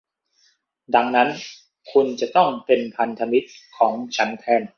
[0.95, 1.29] ดังนั้น
[1.91, 4.61] คุณจะต้องเป็นพันธมิตรของฉันแทน